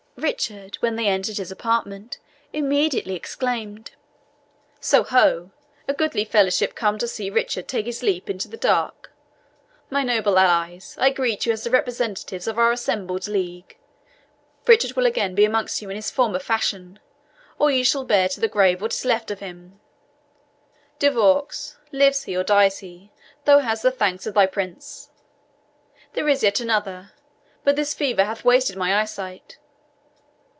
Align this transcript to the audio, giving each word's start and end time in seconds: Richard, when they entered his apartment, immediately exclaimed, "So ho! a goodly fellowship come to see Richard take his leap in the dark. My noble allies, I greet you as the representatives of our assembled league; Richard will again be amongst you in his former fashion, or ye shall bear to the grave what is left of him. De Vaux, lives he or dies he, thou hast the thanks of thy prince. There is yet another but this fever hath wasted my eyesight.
Richard, 0.17 0.75
when 0.81 0.97
they 0.97 1.07
entered 1.07 1.37
his 1.37 1.51
apartment, 1.51 2.19
immediately 2.53 3.15
exclaimed, 3.15 3.91
"So 4.79 5.01
ho! 5.03 5.49
a 5.87 5.93
goodly 5.95 6.25
fellowship 6.25 6.75
come 6.75 6.99
to 6.99 7.07
see 7.07 7.31
Richard 7.31 7.67
take 7.67 7.87
his 7.87 8.03
leap 8.03 8.29
in 8.29 8.37
the 8.37 8.55
dark. 8.57 9.11
My 9.89 10.03
noble 10.03 10.37
allies, 10.37 10.95
I 10.99 11.09
greet 11.09 11.47
you 11.47 11.53
as 11.53 11.63
the 11.63 11.71
representatives 11.71 12.45
of 12.45 12.59
our 12.59 12.71
assembled 12.71 13.27
league; 13.27 13.77
Richard 14.67 14.93
will 14.95 15.07
again 15.07 15.33
be 15.33 15.43
amongst 15.43 15.81
you 15.81 15.89
in 15.89 15.95
his 15.95 16.11
former 16.11 16.39
fashion, 16.39 16.99
or 17.57 17.71
ye 17.71 17.81
shall 17.81 18.03
bear 18.05 18.29
to 18.29 18.39
the 18.39 18.47
grave 18.49 18.79
what 18.79 18.93
is 18.93 19.05
left 19.05 19.31
of 19.31 19.39
him. 19.39 19.79
De 20.99 21.09
Vaux, 21.09 21.77
lives 21.91 22.25
he 22.25 22.35
or 22.35 22.43
dies 22.43 22.79
he, 22.79 23.11
thou 23.45 23.57
hast 23.57 23.81
the 23.81 23.89
thanks 23.89 24.27
of 24.27 24.35
thy 24.35 24.45
prince. 24.45 25.09
There 26.13 26.29
is 26.29 26.43
yet 26.43 26.59
another 26.59 27.13
but 27.63 27.75
this 27.75 27.95
fever 27.95 28.25
hath 28.25 28.45
wasted 28.45 28.75
my 28.77 29.01
eyesight. 29.01 29.57